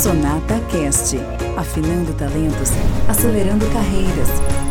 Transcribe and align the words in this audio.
Sonata 0.00 0.60
Cast, 0.70 1.16
afinando 1.56 2.12
talentos, 2.12 2.70
acelerando 3.08 3.66
carreiras, 3.72 4.28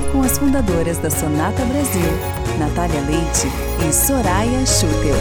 com 0.09 0.22
as 0.22 0.38
fundadoras 0.38 0.98
da 1.00 1.09
Sonata 1.09 1.66
Brasil, 1.66 2.09
Natália 2.58 3.01
Leite 3.01 3.51
e 3.85 3.92
Soraya 3.92 4.66
Schutel. 4.66 5.17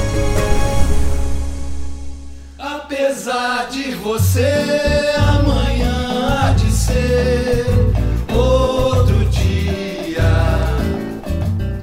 Apesar 2.57 3.69
de 3.69 3.97
você, 3.97 5.13
amanhã 5.19 6.41
há 6.41 6.53
de 6.53 6.71
ser 6.71 7.76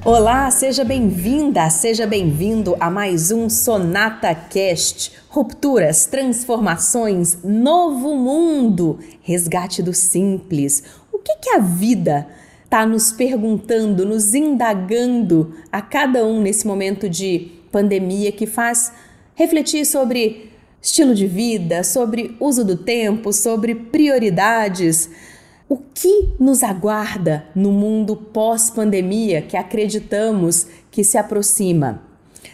Olá, 0.06 0.52
seja 0.52 0.84
bem-vinda, 0.84 1.70
seja 1.70 2.06
bem-vindo 2.06 2.76
a 2.78 2.92
mais 2.92 3.32
um 3.32 3.50
Sonata 3.50 4.36
Cast. 4.36 5.14
Rupturas, 5.30 6.06
transformações, 6.06 7.38
novo 7.42 8.14
mundo, 8.14 9.00
resgate 9.22 9.82
do 9.82 9.94
simples. 9.94 10.84
O 11.10 11.20
que, 11.20 11.38
que 11.38 11.52
a 11.52 11.60
vida 11.60 12.28
está 12.66 12.86
nos 12.86 13.14
perguntando, 13.14 14.06
nos 14.06 14.34
indagando 14.34 15.56
a 15.72 15.82
cada 15.82 16.26
um 16.26 16.42
nesse 16.42 16.68
momento 16.68 17.08
de 17.08 17.52
pandemia 17.72 18.34
que 18.34 18.46
faz 18.46 18.92
refletir 19.36 19.86
sobre 19.86 20.52
estilo 20.82 21.16
de 21.16 21.28
vida, 21.28 21.82
sobre 21.82 22.36
uso 22.42 22.66
do 22.66 22.76
tempo, 22.76 23.32
sobre 23.32 23.74
prioridades. 23.74 25.10
O 25.70 25.78
que 25.78 26.30
nos 26.40 26.62
aguarda 26.64 27.46
no 27.56 27.72
mundo 27.72 28.16
pós-pandemia 28.16 29.42
que 29.42 29.56
acreditamos 29.56 30.68
que 30.92 31.04
se 31.04 31.18
aproxima? 31.18 32.02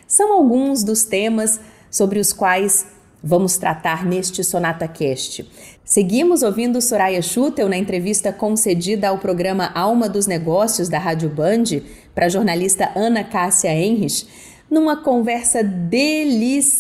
São 0.08 0.32
alguns 0.34 0.84
dos 0.84 1.04
temas 1.04 1.60
sobre 1.90 2.20
os 2.20 2.32
quais 2.32 2.86
vamos 3.22 3.58
tratar 3.58 4.06
neste 4.06 4.44
Sonata 4.44 4.88
Cast. 4.88 5.50
Seguimos 5.84 6.44
ouvindo 6.44 6.80
Soraya 6.82 7.22
Schutel 7.22 7.68
na 7.68 7.78
entrevista 7.78 8.32
concedida 8.32 9.10
ao 9.10 9.18
programa 9.18 9.72
Alma 9.74 10.08
dos 10.08 10.26
Negócios 10.28 10.88
da 10.88 11.00
Rádio 11.00 11.30
Band 11.30 11.82
para 12.16 12.28
a 12.28 12.30
jornalista 12.30 12.92
Ana 12.96 13.24
Cássia 13.24 13.74
Henrich, 13.74 14.28
numa 14.70 14.98
conversa 14.98 15.64
deliciosa 15.64 16.78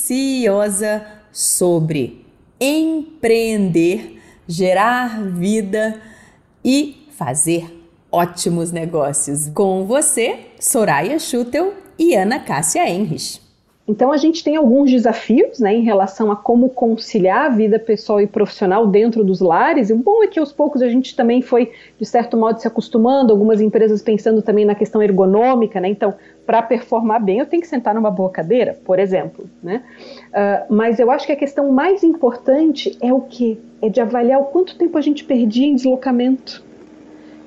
sobre 1.31 2.23
empreender, 2.59 4.19
gerar 4.47 5.23
vida 5.23 5.99
e 6.63 7.07
fazer 7.17 7.87
ótimos 8.11 8.71
negócios. 8.71 9.49
Com 9.49 9.85
você, 9.85 10.47
Soraya 10.59 11.19
Schutel 11.19 11.73
e 11.97 12.15
Ana 12.15 12.39
Cássia 12.39 12.87
Henrich. 12.89 13.41
Então 13.89 14.11
a 14.11 14.17
gente 14.17 14.43
tem 14.43 14.55
alguns 14.55 14.91
desafios 14.91 15.59
né, 15.59 15.73
em 15.73 15.81
relação 15.81 16.31
a 16.31 16.35
como 16.35 16.69
conciliar 16.69 17.47
a 17.47 17.49
vida 17.49 17.79
pessoal 17.79 18.21
e 18.21 18.27
profissional 18.27 18.85
dentro 18.85 19.23
dos 19.23 19.41
lares. 19.41 19.89
E 19.89 19.93
o 19.93 19.97
bom 19.97 20.23
é 20.23 20.27
que 20.27 20.37
aos 20.37 20.51
poucos 20.51 20.83
a 20.83 20.87
gente 20.87 21.15
também 21.15 21.41
foi, 21.41 21.71
de 21.97 22.05
certo 22.05 22.37
modo, 22.37 22.59
se 22.61 22.67
acostumando, 22.67 23.33
algumas 23.33 23.59
empresas 23.59 23.99
pensando 24.03 24.43
também 24.43 24.63
na 24.63 24.75
questão 24.75 25.01
ergonômica, 25.01 25.81
né? 25.81 25.89
Então, 25.89 26.13
para 26.45 26.61
performar 26.61 27.23
bem, 27.23 27.39
eu 27.39 27.47
tenho 27.47 27.63
que 27.63 27.67
sentar 27.67 27.95
numa 27.95 28.11
boa 28.11 28.29
cadeira, 28.29 28.77
por 28.85 28.99
exemplo. 28.99 29.49
Né? 29.61 29.81
Uh, 30.27 30.71
mas 30.71 30.99
eu 30.99 31.09
acho 31.09 31.25
que 31.25 31.31
a 31.31 31.35
questão 31.35 31.71
mais 31.71 32.03
importante 32.03 32.95
é 33.01 33.11
o 33.11 33.21
que? 33.21 33.59
É 33.81 33.89
de 33.89 33.99
avaliar 33.99 34.39
o 34.39 34.45
quanto 34.45 34.77
tempo 34.77 34.99
a 34.99 35.01
gente 35.01 35.23
perdia 35.23 35.65
em 35.65 35.73
deslocamento. 35.73 36.63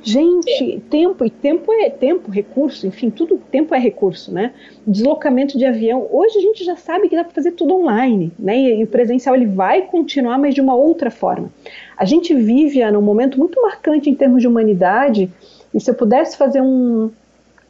Gente, 0.03 0.75
é. 0.75 0.81
tempo, 0.91 1.25
e 1.25 1.31
tempo 1.31 1.73
é 1.73 1.89
tempo, 1.89 2.31
recurso, 2.31 2.87
enfim, 2.87 3.09
tudo, 3.09 3.41
tempo 3.51 3.75
é 3.75 3.79
recurso, 3.79 4.33
né? 4.33 4.53
Deslocamento 4.85 5.57
de 5.57 5.65
avião, 5.65 6.09
hoje 6.11 6.39
a 6.39 6.41
gente 6.41 6.65
já 6.65 6.77
sabe 6.77 7.09
que 7.09 7.15
dá 7.15 7.23
para 7.23 7.33
fazer 7.33 7.53
tudo 7.53 7.75
online, 7.75 8.33
né? 8.39 8.59
E, 8.59 8.81
e, 8.81 8.85
o 8.85 8.87
presencial 8.87 9.35
ele 9.37 9.47
vai 9.47 9.83
continuar, 9.83 10.39
mas 10.39 10.55
de 10.55 10.61
uma 10.61 10.75
outra 10.75 11.11
forma. 11.11 11.51
A 11.97 12.05
gente 12.05 12.35
vive 12.35 12.85
num 12.91 13.01
momento 13.01 13.39
muito 13.39 13.63
marcante 13.63 14.11
em 14.11 14.15
termos 14.15 14.43
de 14.43 14.49
humanidade, 14.49 15.31
e 15.73 15.81
se 15.81 15.91
eu 15.91 15.95
pudesse 15.95 16.37
fazer 16.37 16.61
um, 16.61 17.11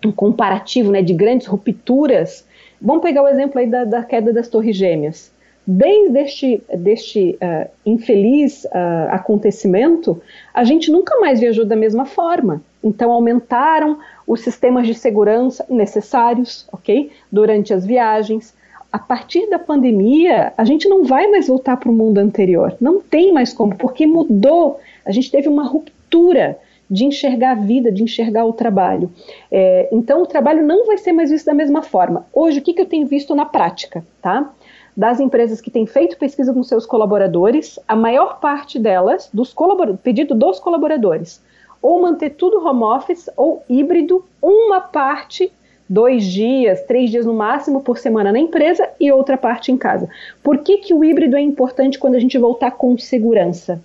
um 0.04 0.10
comparativo, 0.10 0.90
né, 0.90 1.02
de 1.02 1.12
grandes 1.12 1.46
rupturas, 1.46 2.46
vamos 2.80 3.02
pegar 3.02 3.22
o 3.22 3.28
exemplo 3.28 3.58
aí 3.60 3.66
da, 3.66 3.84
da 3.84 4.02
queda 4.02 4.32
das 4.32 4.48
torres 4.48 4.74
gêmeas 4.74 5.30
desde 5.66 6.18
este, 6.18 6.62
deste 6.76 7.38
uh, 7.40 7.70
infeliz 7.86 8.64
uh, 8.64 9.10
acontecimento, 9.10 10.20
a 10.52 10.64
gente 10.64 10.90
nunca 10.90 11.18
mais 11.20 11.40
viajou 11.40 11.64
da 11.64 11.76
mesma 11.76 12.04
forma. 12.04 12.60
Então 12.82 13.12
aumentaram 13.12 13.98
os 14.26 14.40
sistemas 14.40 14.86
de 14.86 14.94
segurança 14.94 15.64
necessários, 15.68 16.66
ok, 16.72 17.10
durante 17.30 17.72
as 17.72 17.86
viagens. 17.86 18.54
A 18.90 18.98
partir 18.98 19.48
da 19.48 19.58
pandemia, 19.58 20.52
a 20.56 20.64
gente 20.64 20.88
não 20.88 21.04
vai 21.04 21.30
mais 21.30 21.46
voltar 21.46 21.76
para 21.76 21.90
o 21.90 21.94
mundo 21.94 22.18
anterior. 22.18 22.76
Não 22.80 23.00
tem 23.00 23.32
mais 23.32 23.52
como, 23.52 23.74
porque 23.76 24.06
mudou. 24.06 24.80
A 25.04 25.12
gente 25.12 25.30
teve 25.30 25.48
uma 25.48 25.64
ruptura 25.64 26.58
de 26.90 27.06
enxergar 27.06 27.52
a 27.52 27.54
vida, 27.54 27.90
de 27.90 28.02
enxergar 28.02 28.44
o 28.44 28.52
trabalho. 28.52 29.10
É, 29.50 29.88
então, 29.90 30.22
o 30.22 30.26
trabalho 30.26 30.62
não 30.62 30.86
vai 30.86 30.98
ser 30.98 31.12
mais 31.12 31.30
visto 31.30 31.46
da 31.46 31.54
mesma 31.54 31.82
forma. 31.82 32.26
Hoje, 32.34 32.58
o 32.58 32.62
que, 32.62 32.74
que 32.74 32.82
eu 32.82 32.86
tenho 32.86 33.06
visto 33.06 33.34
na 33.34 33.46
prática, 33.46 34.04
tá? 34.20 34.52
Das 34.96 35.20
empresas 35.20 35.60
que 35.60 35.70
têm 35.70 35.86
feito 35.86 36.18
pesquisa 36.18 36.52
com 36.52 36.62
seus 36.62 36.84
colaboradores, 36.84 37.78
a 37.88 37.96
maior 37.96 38.38
parte 38.40 38.78
delas, 38.78 39.28
dos 39.32 39.54
pedido 40.02 40.34
dos 40.34 40.58
colaboradores, 40.58 41.42
ou 41.80 42.00
manter 42.00 42.30
tudo 42.30 42.64
home 42.64 42.84
office 42.84 43.28
ou 43.36 43.62
híbrido, 43.68 44.24
uma 44.40 44.80
parte 44.80 45.50
dois 45.88 46.24
dias, 46.24 46.80
três 46.82 47.10
dias 47.10 47.26
no 47.26 47.34
máximo 47.34 47.82
por 47.82 47.98
semana 47.98 48.32
na 48.32 48.38
empresa 48.38 48.88
e 48.98 49.12
outra 49.12 49.36
parte 49.36 49.70
em 49.70 49.76
casa. 49.76 50.08
Por 50.42 50.58
que, 50.58 50.78
que 50.78 50.94
o 50.94 51.04
híbrido 51.04 51.36
é 51.36 51.40
importante 51.40 51.98
quando 51.98 52.14
a 52.14 52.20
gente 52.20 52.38
voltar 52.38 52.70
com 52.72 52.96
segurança? 52.96 53.82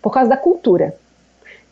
Por 0.00 0.10
causa 0.10 0.30
da 0.30 0.36
cultura. 0.36 0.94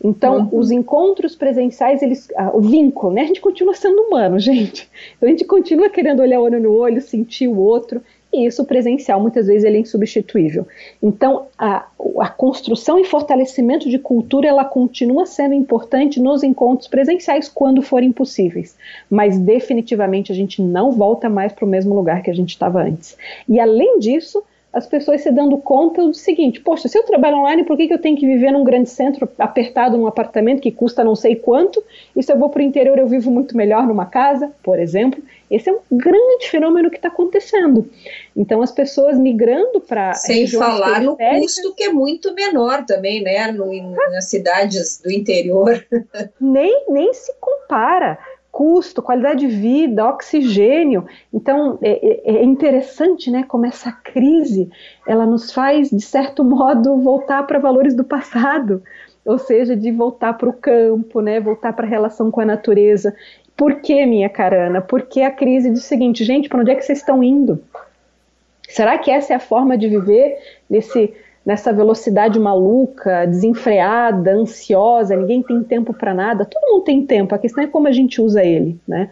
Então, 0.03 0.49
uhum. 0.51 0.59
os 0.59 0.71
encontros 0.71 1.35
presenciais, 1.37 2.03
eles, 2.03 2.29
ah, 2.37 2.51
o 2.55 2.61
vínculo, 2.61 3.13
né? 3.13 3.23
A 3.23 3.27
gente 3.27 3.41
continua 3.41 3.75
sendo 3.75 4.01
humano, 4.03 4.39
gente. 4.41 4.89
Então, 5.17 5.29
a 5.29 5.31
gente 5.31 5.45
continua 5.45 5.91
querendo 5.91 6.21
olhar 6.21 6.41
olho 6.41 6.61
no 6.61 6.73
olho, 6.73 7.01
sentir 7.01 7.49
o 7.49 7.59
outro 7.59 8.03
e 8.33 8.47
isso 8.47 8.65
presencial 8.65 9.21
muitas 9.21 9.47
vezes 9.47 9.65
ele 9.65 9.79
é 9.79 9.81
insubstituível. 9.81 10.67
Então 11.03 11.47
a, 11.59 11.87
a 12.21 12.29
construção 12.29 12.99
e 12.99 13.05
fortalecimento 13.05 13.89
de 13.89 13.99
cultura 13.99 14.49
ela 14.49 14.65
continua 14.65 15.27
sendo 15.27 15.55
importante 15.55 16.21
nos 16.21 16.43
encontros 16.43 16.89
presenciais 16.89 17.49
quando 17.49 17.83
forem 17.83 18.13
possíveis, 18.13 18.77
mas 19.11 19.39
definitivamente 19.39 20.33
a 20.33 20.35
gente 20.35 20.63
não 20.63 20.93
volta 20.93 21.29
mais 21.29 21.53
para 21.53 21.65
o 21.65 21.69
mesmo 21.69 21.95
lugar 21.95 22.23
que 22.23 22.31
a 22.31 22.35
gente 22.35 22.51
estava 22.51 22.83
antes. 22.83 23.17
E 23.49 23.59
além 23.59 23.99
disso 23.99 24.43
as 24.73 24.87
pessoas 24.87 25.23
se 25.23 25.31
dando 25.33 25.59
conta 25.59 26.03
do 26.03 26.15
seguinte: 26.15 26.61
poxa, 26.61 26.89
se 26.89 26.97
eu 26.97 27.03
trabalho 27.03 27.39
online, 27.39 27.65
por 27.65 27.77
que, 27.77 27.89
que 27.89 27.95
eu 27.95 28.01
tenho 28.01 28.17
que 28.17 28.27
viver 28.27 28.53
num 28.53 28.65
grande 28.65 28.89
centro 28.89 29.29
apertado 29.39 29.97
num 29.97 30.07
apartamento 30.07 30.61
que 30.61 30.71
custa 30.71 31.03
não 31.03 31.17
sei 31.17 31.37
quanto? 31.37 31.83
E 32.15 32.23
se 32.23 32.33
eu 32.33 32.39
vou 32.39 32.49
para 32.49 32.61
o 32.61 32.65
interior, 32.65 32.99
eu 32.99 33.07
vivo 33.07 33.31
muito 33.31 33.57
melhor 33.57 33.87
numa 33.87 34.07
casa, 34.07 34.53
por 34.63 34.79
exemplo? 34.79 35.21
Esse 35.51 35.69
é 35.69 35.73
um 35.73 35.81
grande 35.91 36.49
fenômeno 36.49 36.89
que 36.91 36.97
está 36.97 37.09
acontecendo. 37.09 37.91
Então, 38.37 38.63
as 38.63 38.71
pessoas 38.71 39.19
migrando 39.19 39.81
para. 39.81 40.15
Sem 40.15 40.47
falar 40.47 41.03
no 41.03 41.17
custo 41.17 41.75
que 41.75 41.85
é 41.85 41.93
muito 41.93 42.33
menor 42.35 42.85
também, 42.87 43.21
né? 43.23 43.51
No, 43.51 43.73
nas 44.13 44.27
cidades 44.27 45.01
do 45.03 45.11
interior. 45.11 45.85
Nem, 46.41 46.85
nem 46.89 47.13
se 47.13 47.33
compara 47.41 48.19
custo, 48.61 49.01
qualidade 49.01 49.41
de 49.41 49.47
vida, 49.47 50.07
oxigênio. 50.07 51.07
Então 51.33 51.79
é, 51.81 51.93
é, 51.93 52.37
é, 52.37 52.45
interessante, 52.45 53.31
né, 53.31 53.43
como 53.43 53.65
essa 53.65 53.91
crise 53.91 54.71
ela 55.07 55.25
nos 55.25 55.51
faz 55.51 55.89
de 55.89 56.03
certo 56.03 56.45
modo 56.45 56.99
voltar 56.99 57.47
para 57.47 57.59
valores 57.59 57.95
do 57.95 58.05
passado, 58.05 58.83
ou 59.25 59.39
seja, 59.39 59.75
de 59.75 59.91
voltar 59.91 60.35
para 60.35 60.51
o 60.51 60.53
campo, 60.53 61.23
né, 61.23 61.41
voltar 61.41 61.73
para 61.73 61.87
a 61.87 61.89
relação 61.89 62.31
com 62.31 62.43
a 62.43 62.45
natureza. 62.45 63.17
Por 63.57 63.77
que, 63.77 64.05
minha 64.05 64.29
carana? 64.29 64.83
Porque 64.83 65.23
a 65.23 65.31
crise 65.31 65.71
diz 65.71 65.83
o 65.83 65.89
seguinte, 65.89 66.23
gente, 66.23 66.47
para 66.47 66.61
onde 66.61 66.71
é 66.71 66.75
que 66.75 66.85
vocês 66.85 66.99
estão 66.99 67.25
indo? 67.25 67.65
Será 68.69 68.99
que 68.99 69.11
essa 69.11 69.33
é 69.33 69.37
a 69.37 69.41
forma 69.41 69.79
de 69.79 69.89
viver 69.89 70.37
nesse 70.69 71.15
nessa 71.51 71.73
velocidade 71.73 72.39
maluca, 72.39 73.27
desenfreada, 73.27 74.33
ansiosa, 74.33 75.17
ninguém 75.17 75.43
tem 75.43 75.61
tempo 75.65 75.93
para 75.93 76.15
nada. 76.15 76.45
Todo 76.45 76.71
mundo 76.71 76.85
tem 76.85 77.05
tempo, 77.05 77.35
a 77.35 77.39
questão 77.39 77.65
é 77.65 77.67
como 77.67 77.89
a 77.89 77.91
gente 77.91 78.21
usa 78.21 78.41
ele, 78.45 78.79
né? 78.87 79.11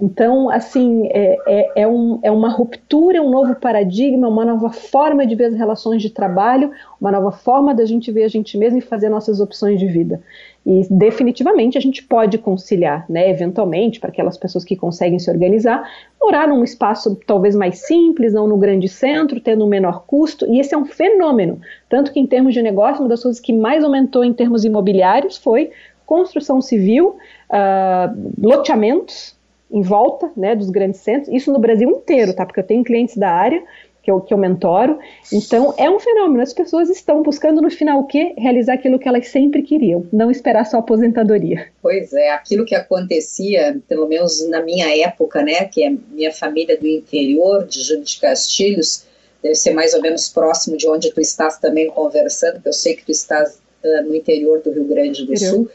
Então, 0.00 0.50
assim, 0.50 1.06
é, 1.12 1.36
é, 1.46 1.82
é, 1.82 1.86
um, 1.86 2.18
é 2.24 2.30
uma 2.32 2.48
ruptura, 2.48 3.18
é 3.18 3.20
um 3.20 3.30
novo 3.30 3.54
paradigma, 3.54 4.26
uma 4.26 4.44
nova 4.44 4.70
forma 4.70 5.24
de 5.24 5.36
ver 5.36 5.44
as 5.44 5.54
relações 5.54 6.02
de 6.02 6.10
trabalho, 6.10 6.72
uma 7.00 7.12
nova 7.12 7.30
forma 7.30 7.72
da 7.72 7.84
gente 7.84 8.10
ver 8.10 8.24
a 8.24 8.28
gente 8.28 8.58
mesmo 8.58 8.78
e 8.78 8.82
fazer 8.82 9.08
nossas 9.08 9.38
opções 9.38 9.78
de 9.78 9.86
vida. 9.86 10.20
E 10.66 10.84
definitivamente 10.90 11.78
a 11.78 11.80
gente 11.80 12.02
pode 12.02 12.38
conciliar, 12.38 13.06
né, 13.08 13.30
eventualmente, 13.30 14.00
para 14.00 14.10
aquelas 14.10 14.36
pessoas 14.36 14.64
que 14.64 14.74
conseguem 14.74 15.16
se 15.16 15.30
organizar, 15.30 15.88
morar 16.20 16.48
num 16.48 16.64
espaço 16.64 17.14
talvez 17.24 17.54
mais 17.54 17.86
simples, 17.86 18.32
não 18.32 18.48
no 18.48 18.56
grande 18.56 18.88
centro, 18.88 19.40
tendo 19.40 19.64
um 19.64 19.68
menor 19.68 20.04
custo, 20.06 20.44
e 20.52 20.58
esse 20.58 20.74
é 20.74 20.78
um 20.78 20.84
fenômeno. 20.84 21.60
Tanto 21.88 22.12
que, 22.12 22.18
em 22.18 22.26
termos 22.26 22.52
de 22.52 22.60
negócio, 22.60 23.00
uma 23.00 23.08
das 23.08 23.22
coisas 23.22 23.40
que 23.40 23.52
mais 23.52 23.84
aumentou 23.84 24.24
em 24.24 24.32
termos 24.32 24.64
imobiliários 24.64 25.36
foi 25.36 25.70
construção 26.04 26.60
civil, 26.60 27.16
uh, 27.50 28.32
loteamentos 28.36 29.36
em 29.70 29.82
volta 29.82 30.30
né, 30.36 30.54
dos 30.54 30.70
grandes 30.70 31.00
centros, 31.00 31.28
isso 31.34 31.52
no 31.52 31.58
Brasil 31.58 31.90
inteiro, 31.90 32.34
tá? 32.34 32.44
Porque 32.44 32.60
eu 32.60 32.64
tenho 32.64 32.84
clientes 32.84 33.16
da 33.16 33.30
área 33.30 33.62
que 34.06 34.10
eu, 34.12 34.20
que 34.20 34.32
eu 34.32 34.38
mentoro. 34.38 35.00
Então, 35.32 35.74
é 35.76 35.90
um 35.90 35.98
fenômeno. 35.98 36.40
As 36.40 36.54
pessoas 36.54 36.88
estão 36.88 37.24
buscando 37.24 37.60
no 37.60 37.68
final 37.68 37.98
o 37.98 38.06
quê? 38.06 38.34
Realizar 38.38 38.74
aquilo 38.74 39.00
que 39.00 39.08
elas 39.08 39.26
sempre 39.26 39.62
queriam, 39.62 40.06
não 40.12 40.30
esperar 40.30 40.64
só 40.64 40.78
aposentadoria. 40.78 41.66
Pois 41.82 42.12
é, 42.12 42.30
aquilo 42.30 42.64
que 42.64 42.76
acontecia, 42.76 43.80
pelo 43.88 44.06
menos 44.06 44.48
na 44.48 44.62
minha 44.62 44.96
época, 45.04 45.42
né, 45.42 45.64
que 45.64 45.82
é 45.82 45.92
minha 46.12 46.32
família 46.32 46.78
do 46.78 46.86
interior, 46.86 47.66
de 47.66 47.82
Júlio 47.82 48.04
de 48.04 48.20
Castilhos, 48.20 49.04
deve 49.42 49.56
ser 49.56 49.74
mais 49.74 49.92
ou 49.92 50.00
menos 50.00 50.28
próximo 50.28 50.76
de 50.76 50.88
onde 50.88 51.12
tu 51.12 51.20
estás 51.20 51.58
também 51.58 51.90
conversando, 51.90 52.62
que 52.62 52.68
eu 52.68 52.72
sei 52.72 52.94
que 52.94 53.04
tu 53.04 53.10
estás 53.10 53.60
uh, 53.82 54.02
no 54.04 54.14
interior 54.14 54.62
do 54.62 54.70
Rio 54.70 54.84
Grande 54.84 55.26
do 55.26 55.36
Sul. 55.36 55.68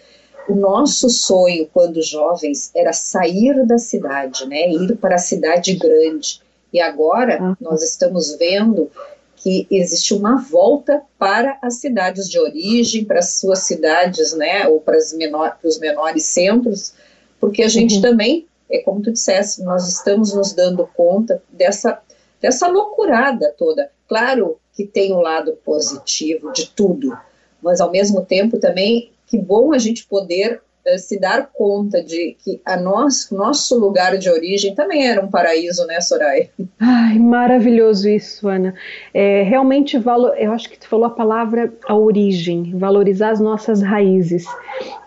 O 0.47 0.55
nosso 0.55 1.09
sonho, 1.09 1.67
quando 1.73 2.01
jovens, 2.01 2.71
era 2.73 2.93
sair 2.93 3.65
da 3.65 3.77
cidade, 3.77 4.47
né, 4.47 4.69
ir 4.69 4.95
para 4.95 5.15
a 5.15 5.19
cidade 5.19 5.75
grande 5.75 6.39
e 6.73 6.79
agora 6.79 7.41
uhum. 7.41 7.55
nós 7.59 7.83
estamos 7.83 8.35
vendo 8.35 8.89
que 9.35 9.65
existe 9.71 10.13
uma 10.13 10.37
volta 10.37 11.01
para 11.17 11.57
as 11.61 11.75
cidades 11.75 12.29
de 12.29 12.39
origem, 12.39 13.03
para 13.03 13.19
as 13.19 13.39
suas 13.39 13.59
cidades, 13.59 14.33
né, 14.33 14.67
ou 14.67 14.79
para, 14.79 14.97
menor, 15.15 15.57
para 15.59 15.67
os 15.67 15.79
menores 15.79 16.25
centros, 16.25 16.93
porque 17.39 17.63
a 17.63 17.67
gente 17.67 17.95
uhum. 17.95 18.01
também, 18.01 18.47
é 18.69 18.79
como 18.79 19.01
tu 19.01 19.11
disseste, 19.11 19.63
nós 19.63 19.87
estamos 19.87 20.33
nos 20.33 20.53
dando 20.53 20.87
conta 20.95 21.41
dessa, 21.49 21.99
dessa 22.39 22.67
loucurada 22.67 23.53
toda. 23.57 23.89
Claro 24.07 24.59
que 24.73 24.85
tem 24.85 25.11
um 25.11 25.21
lado 25.21 25.57
positivo 25.65 26.51
de 26.51 26.69
tudo, 26.69 27.17
mas 27.61 27.81
ao 27.81 27.91
mesmo 27.91 28.23
tempo 28.23 28.59
também 28.59 29.11
que 29.25 29.37
bom 29.37 29.73
a 29.73 29.77
gente 29.77 30.05
poder 30.05 30.61
se 30.97 31.19
dar 31.19 31.49
conta 31.53 32.03
de 32.03 32.35
que 32.43 32.61
a 32.65 32.77
nosso, 32.77 33.35
nosso 33.35 33.79
lugar 33.79 34.17
de 34.17 34.29
origem 34.29 34.73
também 34.73 35.07
era 35.07 35.23
um 35.23 35.29
paraíso, 35.29 35.85
né, 35.85 36.01
Soraya? 36.01 36.49
Ai, 36.79 37.19
maravilhoso 37.19 38.09
isso, 38.09 38.47
Ana. 38.47 38.73
É, 39.13 39.43
realmente, 39.43 39.99
eu 40.37 40.51
acho 40.51 40.69
que 40.69 40.79
tu 40.79 40.87
falou 40.87 41.05
a 41.05 41.09
palavra 41.09 41.71
a 41.87 41.95
origem, 41.95 42.73
valorizar 42.75 43.29
as 43.29 43.39
nossas 43.39 43.81
raízes. 43.81 44.45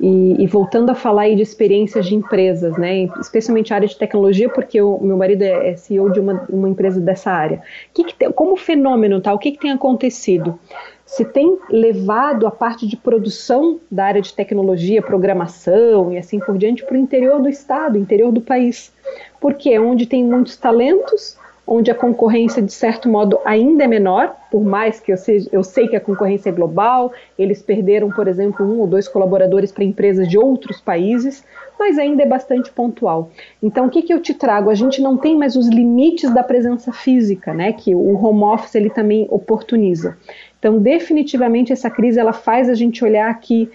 E, 0.00 0.42
e, 0.42 0.46
voltando 0.46 0.90
a 0.90 0.94
falar 0.94 1.22
aí 1.22 1.34
de 1.34 1.42
experiências 1.42 2.06
de 2.06 2.14
empresas, 2.14 2.76
né, 2.76 3.08
especialmente 3.20 3.72
a 3.72 3.76
área 3.76 3.88
de 3.88 3.96
tecnologia, 3.96 4.48
porque 4.48 4.80
o 4.80 4.98
meu 5.00 5.16
marido 5.16 5.42
é, 5.42 5.70
é 5.70 5.76
CEO 5.76 6.10
de 6.10 6.20
uma, 6.20 6.46
uma 6.48 6.68
empresa 6.68 7.00
dessa 7.00 7.30
área. 7.30 7.62
Que 7.92 8.04
que 8.04 8.14
tem, 8.14 8.30
como 8.30 8.56
fenômeno, 8.56 9.20
tá, 9.20 9.32
o 9.32 9.38
que, 9.38 9.52
que 9.52 9.58
tem 9.58 9.70
acontecido? 9.70 10.58
Se 11.06 11.24
tem 11.24 11.58
levado 11.68 12.46
a 12.46 12.50
parte 12.50 12.86
de 12.86 12.96
produção 12.96 13.78
da 13.90 14.06
área 14.06 14.22
de 14.22 14.32
tecnologia, 14.32 15.02
programação 15.02 16.12
e 16.12 16.18
assim 16.18 16.38
por 16.38 16.56
diante 16.56 16.84
para 16.84 16.94
o 16.94 16.98
interior 16.98 17.40
do 17.40 17.48
estado, 17.48 17.98
interior 17.98 18.32
do 18.32 18.40
país. 18.40 18.92
Porque 19.40 19.70
é 19.70 19.80
onde 19.80 20.06
tem 20.06 20.24
muitos 20.24 20.56
talentos, 20.56 21.36
onde 21.66 21.90
a 21.90 21.94
concorrência, 21.94 22.60
de 22.60 22.72
certo 22.72 23.08
modo, 23.08 23.38
ainda 23.44 23.84
é 23.84 23.86
menor, 23.86 24.36
por 24.50 24.62
mais 24.62 25.00
que 25.00 25.12
eu, 25.12 25.16
seja, 25.16 25.48
eu 25.50 25.64
sei 25.64 25.88
que 25.88 25.96
a 25.96 26.00
concorrência 26.00 26.50
é 26.50 26.52
global, 26.52 27.12
eles 27.38 27.62
perderam, 27.62 28.10
por 28.10 28.28
exemplo, 28.28 28.66
um 28.66 28.80
ou 28.80 28.86
dois 28.86 29.08
colaboradores 29.08 29.72
para 29.72 29.82
empresas 29.82 30.28
de 30.28 30.38
outros 30.38 30.80
países, 30.80 31.44
mas 31.78 31.98
ainda 31.98 32.22
é 32.22 32.26
bastante 32.26 32.70
pontual. 32.70 33.30
Então, 33.62 33.86
o 33.86 33.90
que, 33.90 34.02
que 34.02 34.12
eu 34.12 34.20
te 34.20 34.34
trago? 34.34 34.70
A 34.70 34.74
gente 34.74 35.00
não 35.00 35.16
tem 35.16 35.36
mais 35.36 35.56
os 35.56 35.68
limites 35.68 36.32
da 36.32 36.42
presença 36.42 36.92
física, 36.92 37.54
né, 37.54 37.72
que 37.72 37.94
o 37.94 38.14
home 38.14 38.44
office 38.44 38.74
ele 38.74 38.90
também 38.90 39.26
oportuniza. 39.30 40.16
Então, 40.58 40.78
definitivamente, 40.78 41.72
essa 41.72 41.90
crise 41.90 42.18
ela 42.18 42.32
faz 42.32 42.68
a 42.68 42.74
gente 42.74 43.04
olhar 43.04 43.32
que, 43.40 43.70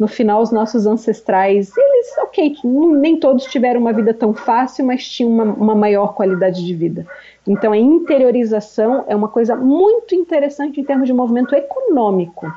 no 0.00 0.08
final, 0.08 0.40
os 0.40 0.50
nossos 0.50 0.86
ancestrais, 0.86 1.70
eles, 1.76 2.18
ok, 2.20 2.56
nem 2.64 3.20
todos 3.20 3.44
tiveram 3.44 3.82
uma 3.82 3.92
vida 3.92 4.14
tão 4.14 4.32
fácil, 4.32 4.86
mas 4.86 5.06
tinham 5.06 5.30
uma, 5.30 5.44
uma 5.44 5.74
maior 5.74 6.14
qualidade 6.14 6.64
de 6.64 6.74
vida. 6.74 7.06
Então, 7.46 7.70
a 7.70 7.76
interiorização 7.76 9.04
é 9.06 9.14
uma 9.14 9.28
coisa 9.28 9.54
muito 9.54 10.14
interessante 10.14 10.80
em 10.80 10.84
termos 10.84 11.06
de 11.06 11.12
movimento 11.12 11.54
econômico. 11.54 12.50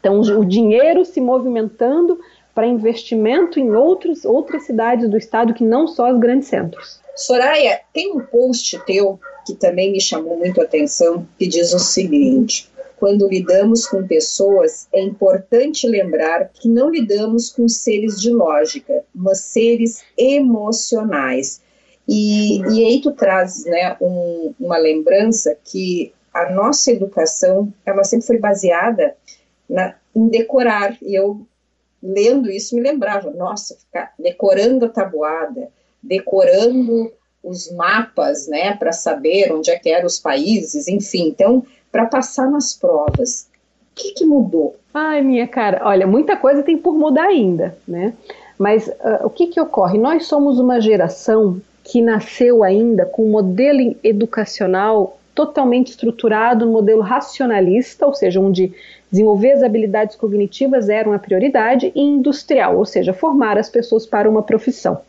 Então, 0.00 0.18
o 0.18 0.44
dinheiro 0.44 1.04
se 1.04 1.20
movimentando 1.20 2.18
para 2.52 2.66
investimento 2.66 3.60
em 3.60 3.70
outros, 3.70 4.24
outras 4.24 4.64
cidades 4.64 5.08
do 5.08 5.16
estado 5.16 5.54
que 5.54 5.62
não 5.62 5.86
só 5.86 6.10
os 6.10 6.18
grandes 6.18 6.48
centros. 6.48 7.00
Soraya, 7.14 7.82
tem 7.92 8.12
um 8.12 8.18
post 8.18 8.80
teu 8.84 9.20
que 9.46 9.54
também 9.54 9.92
me 9.92 10.00
chamou 10.00 10.36
muito 10.36 10.60
a 10.60 10.64
atenção, 10.64 11.24
que 11.38 11.46
diz 11.46 11.72
o 11.72 11.78
seguinte: 11.78 12.68
quando 12.98 13.28
lidamos 13.28 13.86
com 13.86 14.06
pessoas, 14.06 14.88
é 14.92 15.02
importante 15.02 15.86
lembrar 15.86 16.48
que 16.52 16.68
não 16.68 16.90
lidamos 16.90 17.50
com 17.50 17.68
seres 17.68 18.20
de 18.20 18.30
lógica, 18.30 19.04
mas 19.14 19.40
seres 19.40 20.02
emocionais. 20.16 21.62
E, 22.08 22.60
e 22.60 22.84
aí 22.84 23.00
tu 23.00 23.12
traz 23.12 23.64
né, 23.64 23.96
um, 24.00 24.54
uma 24.60 24.76
lembrança 24.76 25.56
que 25.64 26.12
a 26.32 26.50
nossa 26.50 26.90
educação 26.90 27.72
ela 27.84 28.04
sempre 28.04 28.26
foi 28.26 28.38
baseada 28.38 29.16
na, 29.68 29.94
em 30.14 30.28
decorar. 30.28 30.96
E 31.02 31.14
eu, 31.14 31.46
lendo 32.02 32.50
isso, 32.50 32.74
me 32.74 32.82
lembrava, 32.82 33.30
nossa, 33.30 33.76
ficar 33.76 34.12
decorando 34.18 34.84
a 34.84 34.88
tabuada, 34.88 35.68
decorando 36.02 37.12
os 37.42 37.70
mapas, 37.72 38.48
né, 38.48 38.74
para 38.74 38.92
saber 38.92 39.52
onde 39.52 39.70
é 39.70 39.78
que 39.78 39.90
eram 39.90 40.06
os 40.06 40.18
países, 40.18 40.88
enfim. 40.88 41.28
Então, 41.28 41.64
para 41.94 42.06
passar 42.06 42.50
nas 42.50 42.74
provas. 42.74 43.48
O 43.92 43.94
que, 43.94 44.14
que, 44.14 44.24
mudou? 44.24 44.74
Ai, 44.92 45.22
minha 45.22 45.46
cara, 45.46 45.80
olha, 45.84 46.08
muita 46.08 46.36
coisa 46.36 46.60
tem 46.60 46.76
por 46.76 46.92
mudar 46.92 47.26
ainda, 47.26 47.78
né? 47.86 48.12
Mas 48.58 48.88
uh, 48.88 49.24
o 49.24 49.30
que, 49.30 49.46
que 49.46 49.60
ocorre? 49.60 49.96
Nós 49.96 50.26
somos 50.26 50.58
uma 50.58 50.80
geração 50.80 51.60
que 51.84 52.02
nasceu 52.02 52.64
ainda 52.64 53.06
com 53.06 53.24
um 53.24 53.30
modelo 53.30 53.94
educacional 54.02 55.20
totalmente 55.36 55.90
estruturado, 55.90 56.66
um 56.68 56.72
modelo 56.72 57.00
racionalista, 57.00 58.04
ou 58.06 58.14
seja, 58.14 58.40
onde 58.40 58.72
desenvolver 59.08 59.52
as 59.52 59.62
habilidades 59.62 60.16
cognitivas 60.16 60.88
era 60.88 61.08
uma 61.08 61.20
prioridade, 61.20 61.92
e 61.94 62.00
industrial, 62.00 62.76
ou 62.76 62.84
seja, 62.84 63.12
formar 63.12 63.56
as 63.56 63.68
pessoas 63.68 64.04
para 64.04 64.28
uma 64.28 64.42
profissão. 64.42 65.00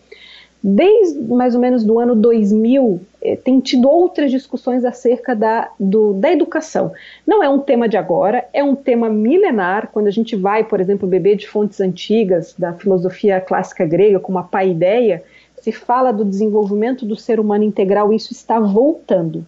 Desde 0.67 1.19
mais 1.31 1.53
ou 1.53 1.61
menos 1.61 1.83
do 1.83 1.99
ano 1.99 2.15
2000, 2.15 2.99
eh, 3.21 3.35
tem 3.35 3.59
tido 3.59 3.87
outras 3.87 4.31
discussões 4.31 4.83
acerca 4.83 5.35
da, 5.35 5.69
do, 5.79 6.13
da 6.13 6.31
educação. 6.31 6.91
Não 7.25 7.43
é 7.43 7.47
um 7.47 7.59
tema 7.59 7.87
de 7.87 7.97
agora, 7.97 8.47
é 8.51 8.63
um 8.63 8.75
tema 8.75 9.07
milenar. 9.07 9.91
Quando 9.93 10.07
a 10.07 10.11
gente 10.11 10.35
vai, 10.35 10.63
por 10.63 10.81
exemplo, 10.81 11.07
beber 11.07 11.35
de 11.35 11.47
fontes 11.47 11.79
antigas 11.79 12.55
da 12.57 12.73
filosofia 12.73 13.39
clássica 13.39 13.85
grega, 13.85 14.19
como 14.19 14.39
a 14.39 14.43
paideia, 14.43 15.23
se 15.61 15.71
fala 15.71 16.11
do 16.11 16.25
desenvolvimento 16.25 17.05
do 17.05 17.15
ser 17.15 17.39
humano 17.39 17.63
integral, 17.63 18.11
isso 18.11 18.33
está 18.33 18.59
voltando. 18.59 19.45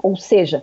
Ou 0.00 0.14
seja, 0.14 0.62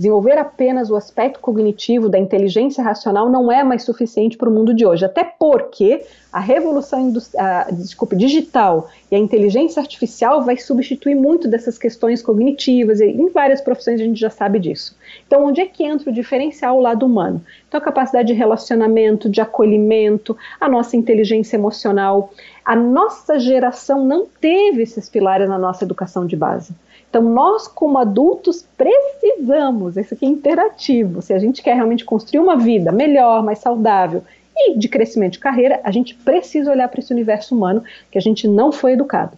Desenvolver 0.00 0.38
apenas 0.38 0.88
o 0.90 0.96
aspecto 0.96 1.40
cognitivo 1.40 2.08
da 2.08 2.18
inteligência 2.18 2.82
racional 2.82 3.28
não 3.28 3.52
é 3.52 3.62
mais 3.62 3.82
suficiente 3.82 4.34
para 4.34 4.48
o 4.48 4.52
mundo 4.52 4.72
de 4.72 4.86
hoje, 4.86 5.04
até 5.04 5.22
porque 5.22 6.02
a 6.32 6.40
revolução 6.40 7.12
a, 7.36 7.70
desculpa, 7.70 8.16
digital 8.16 8.88
e 9.10 9.14
a 9.14 9.18
inteligência 9.18 9.78
artificial 9.78 10.40
vai 10.42 10.56
substituir 10.56 11.14
muito 11.14 11.46
dessas 11.46 11.76
questões 11.76 12.22
cognitivas, 12.22 12.98
e 12.98 13.10
em 13.10 13.28
várias 13.28 13.60
profissões 13.60 14.00
a 14.00 14.04
gente 14.04 14.18
já 14.18 14.30
sabe 14.30 14.58
disso. 14.58 14.96
Então, 15.26 15.46
onde 15.46 15.60
é 15.60 15.66
que 15.66 15.84
entra 15.84 16.10
o 16.10 16.12
diferencial 16.12 16.76
o 16.76 16.80
lado 16.80 17.06
humano? 17.06 17.42
Então, 17.68 17.78
a 17.78 17.82
capacidade 17.82 18.28
de 18.28 18.34
relacionamento, 18.34 19.28
de 19.28 19.40
acolhimento, 19.40 20.36
a 20.60 20.68
nossa 20.68 20.96
inteligência 20.96 21.56
emocional. 21.56 22.32
A 22.64 22.76
nossa 22.76 23.38
geração 23.38 24.04
não 24.04 24.26
teve 24.40 24.82
esses 24.82 25.08
pilares 25.08 25.48
na 25.48 25.58
nossa 25.58 25.84
educação 25.84 26.26
de 26.26 26.36
base. 26.36 26.74
Então, 27.08 27.22
nós, 27.22 27.66
como 27.66 27.98
adultos, 27.98 28.64
precisamos, 28.76 29.96
isso 29.96 30.14
aqui 30.14 30.24
é 30.24 30.28
interativo. 30.28 31.20
Se 31.20 31.32
a 31.32 31.38
gente 31.38 31.62
quer 31.62 31.74
realmente 31.74 32.04
construir 32.04 32.40
uma 32.40 32.56
vida 32.56 32.92
melhor, 32.92 33.42
mais 33.42 33.58
saudável 33.58 34.22
e 34.56 34.78
de 34.78 34.88
crescimento 34.88 35.32
de 35.32 35.38
carreira, 35.40 35.80
a 35.82 35.90
gente 35.90 36.14
precisa 36.14 36.70
olhar 36.70 36.88
para 36.88 37.00
esse 37.00 37.12
universo 37.12 37.54
humano 37.54 37.82
que 38.10 38.18
a 38.18 38.20
gente 38.20 38.46
não 38.46 38.70
foi 38.70 38.92
educado. 38.92 39.36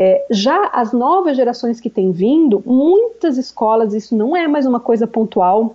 É, 0.00 0.24
já 0.30 0.70
as 0.72 0.92
novas 0.92 1.36
gerações 1.36 1.80
que 1.80 1.90
têm 1.90 2.12
vindo, 2.12 2.62
muitas 2.64 3.36
escolas, 3.36 3.92
isso 3.92 4.16
não 4.16 4.36
é 4.36 4.46
mais 4.46 4.64
uma 4.64 4.78
coisa 4.78 5.08
pontual, 5.08 5.74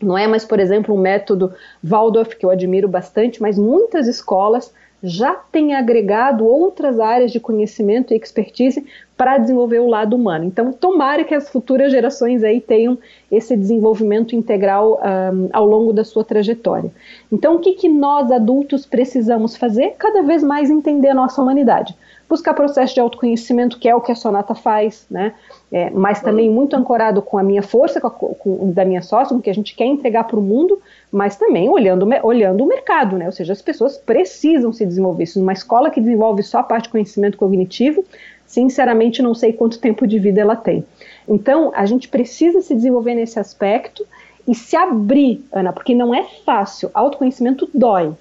não 0.00 0.16
é 0.16 0.26
mais, 0.26 0.42
por 0.42 0.58
exemplo, 0.58 0.94
um 0.94 0.98
método 0.98 1.52
Waldorf, 1.84 2.34
que 2.34 2.46
eu 2.46 2.50
admiro 2.50 2.88
bastante, 2.88 3.42
mas 3.42 3.58
muitas 3.58 4.08
escolas 4.08 4.72
já 5.02 5.34
têm 5.34 5.74
agregado 5.74 6.46
outras 6.46 6.98
áreas 6.98 7.30
de 7.30 7.38
conhecimento 7.38 8.14
e 8.14 8.16
expertise 8.16 8.86
para 9.18 9.36
desenvolver 9.36 9.80
o 9.80 9.88
lado 9.88 10.14
humano. 10.14 10.44
Então, 10.44 10.72
tomara 10.72 11.24
que 11.24 11.34
as 11.34 11.48
futuras 11.48 11.90
gerações 11.90 12.44
aí 12.44 12.60
tenham 12.60 12.96
esse 13.32 13.56
desenvolvimento 13.56 14.36
integral 14.36 15.00
um, 15.02 15.48
ao 15.52 15.66
longo 15.66 15.92
da 15.92 16.04
sua 16.04 16.22
trajetória. 16.22 16.92
Então, 17.30 17.56
o 17.56 17.58
que, 17.58 17.72
que 17.72 17.88
nós 17.88 18.30
adultos 18.30 18.86
precisamos 18.86 19.56
fazer? 19.56 19.96
Cada 19.98 20.22
vez 20.22 20.40
mais 20.40 20.70
entender 20.70 21.08
a 21.08 21.14
nossa 21.14 21.42
humanidade. 21.42 21.96
Buscar 22.28 22.54
processo 22.54 22.94
de 22.94 23.00
autoconhecimento, 23.00 23.78
que 23.78 23.88
é 23.88 23.94
o 23.94 24.00
que 24.00 24.12
a 24.12 24.14
Sonata 24.14 24.54
faz, 24.54 25.04
né? 25.10 25.32
É, 25.72 25.90
mas 25.90 26.20
também 26.20 26.48
muito 26.48 26.76
ancorado 26.76 27.20
com 27.20 27.38
a 27.38 27.42
minha 27.42 27.62
força, 27.62 28.00
com, 28.00 28.06
a, 28.06 28.10
com 28.10 28.70
da 28.70 28.84
minha 28.84 29.02
sócia, 29.02 29.30
com 29.30 29.40
o 29.40 29.42
que 29.42 29.50
a 29.50 29.54
gente 29.54 29.74
quer 29.74 29.86
entregar 29.86 30.24
para 30.24 30.38
o 30.38 30.42
mundo, 30.42 30.78
mas 31.10 31.36
também 31.36 31.68
olhando, 31.68 32.06
olhando 32.22 32.62
o 32.62 32.66
mercado, 32.66 33.16
né? 33.16 33.26
Ou 33.26 33.32
seja, 33.32 33.52
as 33.52 33.62
pessoas 33.62 33.96
precisam 33.96 34.72
se 34.72 34.86
desenvolver. 34.86 35.26
Se 35.26 35.40
uma 35.40 35.52
escola 35.52 35.90
que 35.90 36.00
desenvolve 36.00 36.42
só 36.42 36.58
a 36.58 36.62
parte 36.62 36.84
de 36.84 36.90
conhecimento 36.90 37.36
cognitivo, 37.36 38.04
sinceramente 38.48 39.22
não 39.22 39.34
sei 39.34 39.52
quanto 39.52 39.78
tempo 39.78 40.06
de 40.06 40.18
vida 40.18 40.40
ela 40.40 40.56
tem. 40.56 40.84
Então, 41.28 41.70
a 41.74 41.84
gente 41.84 42.08
precisa 42.08 42.62
se 42.62 42.74
desenvolver 42.74 43.14
nesse 43.14 43.38
aspecto 43.38 44.04
e 44.48 44.54
se 44.54 44.74
abrir, 44.74 45.44
Ana, 45.52 45.72
porque 45.72 45.94
não 45.94 46.14
é 46.14 46.24
fácil. 46.44 46.90
Autoconhecimento 46.94 47.68
dói, 47.72 48.12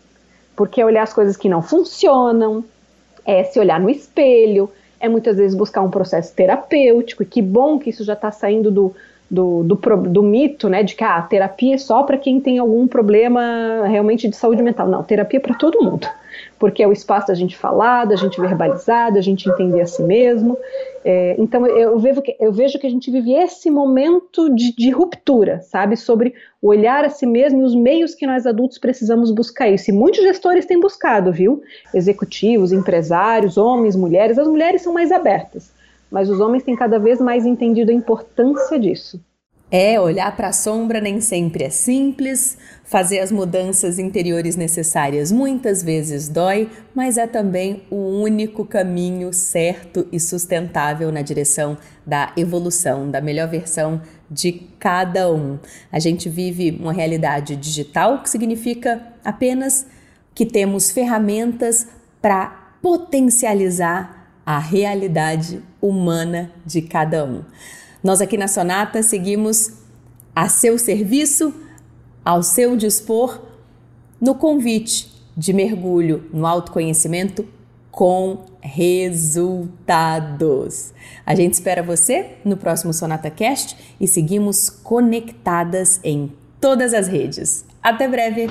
porque 0.55 0.81
é 0.81 0.86
olhar 0.86 1.03
as 1.03 1.13
coisas 1.13 1.38
que 1.38 1.48
não 1.48 1.62
funcionam, 1.62 2.63
é 3.25 3.46
se 3.46 3.57
olhar 3.57 3.79
no 3.79 3.89
espelho, 3.89 4.69
é 5.00 5.07
muitas 5.07 5.38
vezes 5.38 5.57
buscar 5.57 5.81
um 5.81 5.89
processo 5.89 6.34
terapêutico, 6.36 7.24
e 7.24 7.25
que 7.25 7.41
bom 7.41 7.79
que 7.79 7.89
isso 7.89 8.03
já 8.03 8.13
está 8.13 8.29
saindo 8.29 8.69
do, 8.69 8.93
do, 9.29 9.63
do, 9.63 9.75
do, 9.75 10.24
mito, 10.24 10.69
né, 10.69 10.84
de 10.84 10.96
que 10.96 11.03
a 11.03 11.17
ah, 11.17 11.22
terapia 11.22 11.75
é 11.75 11.77
só 11.77 12.03
para 12.03 12.17
quem 12.17 12.39
tem 12.39 12.60
algum 12.60 12.88
problema 12.88 13.86
realmente 13.86 14.27
de 14.27 14.36
saúde 14.36 14.63
mental. 14.63 14.88
Não, 14.88 15.03
terapia 15.03 15.39
é 15.39 15.41
para 15.41 15.55
todo 15.55 15.84
mundo 15.84 16.07
porque 16.60 16.81
é 16.81 16.88
o 16.88 16.91
espaço 16.91 17.27
da 17.27 17.34
gente 17.34 17.55
falar, 17.55 18.05
da 18.05 18.15
gente 18.15 18.39
verbalizar, 18.39 19.13
da 19.13 19.22
gente 19.22 19.50
entender 19.50 19.81
a 19.81 19.86
si 19.86 20.01
mesmo. 20.03 20.57
É, 21.05 21.36
então 21.38 21.65
eu 21.65 21.98
vejo, 22.00 22.22
que, 22.22 22.36
eu 22.39 22.51
vejo 22.51 22.79
que 22.79 22.88
a 22.88 22.89
gente 22.89 23.10
vive 23.12 23.34
esse 23.34 23.69
momento 23.69 24.53
de, 24.53 24.75
de, 24.75 24.89
ruptura, 24.89 25.62
sabe, 25.62 25.96
sobre 25.96 26.34
olhar 26.62 27.05
a 27.05 27.10
si 27.10 27.25
mesmo 27.25 27.62
e 27.62 27.63
os 27.63 27.75
meios 27.75 28.15
que 28.15 28.27
nós 28.27 28.46
adultos 28.46 28.77
precisamos 28.77 29.31
buscar 29.31 29.69
isso. 29.69 29.89
E 29.89 29.93
muitos 29.93 30.22
gestores 30.22 30.65
têm 30.65 30.79
buscado, 30.79 31.31
viu? 31.31 31.62
Executivos, 31.93 32.72
empresários, 32.72 33.57
homens, 33.57 33.96
mulheres. 33.96 34.38
As 34.38 34.48
mulheres 34.48 34.81
são 34.81 34.93
mais 34.93 35.12
abertas, 35.12 35.72
mas 36.12 36.30
os 36.30 36.40
homens 36.40 36.64
têm 36.64 36.76
cada 36.76 37.00
vez 37.00 37.20
mais 37.20 37.46
entendido 37.46 37.92
a 37.92 37.94
importância 37.94 38.80
disso. 38.80 39.20
É, 39.70 40.00
olhar 40.00 40.34
para 40.34 40.48
a 40.48 40.54
sombra 40.54 41.02
nem 41.02 41.20
sempre 41.20 41.66
é 41.66 41.70
simples, 41.70 42.58
fazer 42.86 43.20
as 43.20 43.34
mudanças 43.34 44.00
interiores 44.00 44.56
necessárias 44.56 45.30
muitas 45.30 45.84
vezes 45.84 46.30
dói, 46.30 46.70
mas 46.96 47.18
é 47.18 47.28
também 47.28 47.84
o 47.92 47.98
único 47.98 48.64
caminho 48.64 49.34
certo 49.34 50.08
e 50.10 50.22
sustentável 50.22 51.12
na 51.12 51.22
direção 51.22 51.78
da 52.06 52.32
evolução, 52.38 53.12
da 53.12 53.20
melhor 53.20 53.50
versão 53.50 54.02
de 54.32 54.54
cada 54.80 55.30
um. 55.30 55.60
A 55.92 56.00
gente 56.00 56.30
vive 56.30 56.72
uma 56.80 56.94
realidade 56.94 57.58
digital 57.58 58.24
que 58.24 58.30
significa 58.30 59.02
apenas 59.22 59.86
que 60.34 60.46
temos 60.46 60.92
ferramentas 60.92 61.90
para 62.22 62.78
potencializar 62.82 64.16
a 64.48 64.58
realidade 64.60 65.62
humana 65.82 66.50
de 66.66 66.82
cada 66.82 67.25
um. 67.25 67.44
Nós 68.01 68.22
aqui 68.22 68.38
na 68.38 68.48
Sonata 68.48 69.04
seguimos 69.04 69.74
a 70.34 70.48
seu 70.48 70.80
serviço, 70.80 71.54
ao 72.24 72.42
seu 72.42 72.77
dispor, 72.77 73.42
no 74.22 74.36
convite 74.36 75.12
de 75.36 75.51
mergulho 75.51 76.30
no 76.32 76.48
autoconhecimento 76.48 77.46
com 77.92 78.46
resultados. 78.62 79.34
A 81.25 81.36
gente 81.36 81.51
espera 81.56 81.84
você 81.84 82.38
no 82.46 82.56
próximo 82.56 82.94
Sonata 82.94 83.30
Cast 83.30 83.75
e 84.00 84.08
seguimos 84.08 84.70
conectadas 84.70 86.00
em 86.06 86.32
todas 86.62 86.94
as 86.94 87.10
redes. 87.10 87.66
Até 87.84 88.08
breve! 88.08 88.48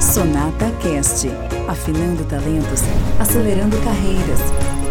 Sonata 0.00 0.70
Cast, 0.80 1.26
afinando 1.70 2.24
talentos, 2.24 2.82
acelerando 3.20 3.76
carreiras, 3.84 4.40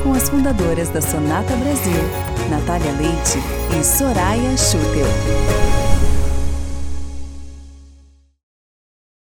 com 0.01 0.13
as 0.13 0.29
fundadoras 0.29 0.88
da 0.89 1.01
Sonata 1.01 1.53
Brasil 1.57 2.39
Natália 2.50 2.91
Leite 2.93 3.38
e 3.77 3.83
Soraya 3.83 4.57
Schutel. 4.57 5.68